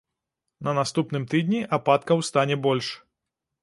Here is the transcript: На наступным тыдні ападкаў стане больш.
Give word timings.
На 0.67 0.73
наступным 0.79 1.29
тыдні 1.35 1.61
ападкаў 1.79 2.27
стане 2.33 2.63
больш. 2.69 2.95